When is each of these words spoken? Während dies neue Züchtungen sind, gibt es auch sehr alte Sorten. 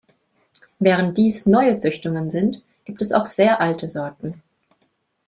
Während 0.79 1.15
dies 1.19 1.45
neue 1.45 1.77
Züchtungen 1.77 2.31
sind, 2.31 2.63
gibt 2.85 3.03
es 3.03 3.11
auch 3.13 3.27
sehr 3.27 3.61
alte 3.61 3.87
Sorten. 3.87 4.41